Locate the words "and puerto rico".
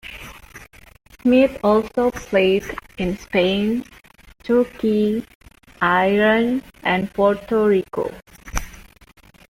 6.81-8.11